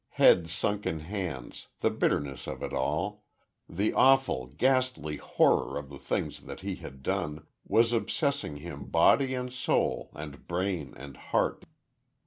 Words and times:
Head 0.09 0.49
sunk 0.49 0.87
in 0.87 1.01
hands, 1.01 1.67
the 1.81 1.91
bitterness 1.91 2.47
of 2.47 2.63
it 2.63 2.73
all 2.73 3.23
the 3.69 3.93
awful, 3.93 4.47
ghastly, 4.47 5.17
horror 5.17 5.77
of 5.77 5.89
the 5.89 5.99
things 5.99 6.39
that 6.47 6.61
he 6.61 6.77
had 6.77 7.03
done 7.03 7.45
was 7.67 7.93
obsessing 7.93 8.55
him 8.55 8.85
body 8.85 9.35
and 9.35 9.53
soul 9.53 10.09
and 10.15 10.47
brain 10.47 10.95
and 10.97 11.15
heart. 11.17 11.65